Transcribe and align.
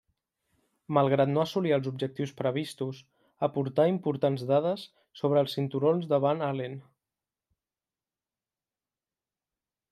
Malgrat 0.97 1.29
no 1.33 1.41
assolir 1.41 1.73
els 1.75 1.89
objectius 1.91 2.33
previstos, 2.39 3.01
aportà 3.49 3.85
importants 3.91 4.45
dades 4.53 4.87
sobre 5.21 5.43
els 5.45 5.55
cinturons 5.59 6.11
de 6.15 6.21
Van 6.27 6.45
Allen. 6.49 6.81